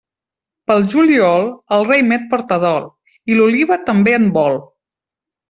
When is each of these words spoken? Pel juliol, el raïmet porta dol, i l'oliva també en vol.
Pel 0.69 0.79
juliol, 0.93 1.45
el 1.77 1.85
raïmet 1.89 2.25
porta 2.31 2.59
dol, 2.65 2.89
i 3.33 3.37
l'oliva 3.41 3.79
també 3.93 4.19
en 4.23 4.27
vol. 4.41 4.61